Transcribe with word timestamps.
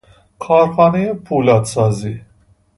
کارخانهی 0.39 1.13
پولادسازی 1.13 2.21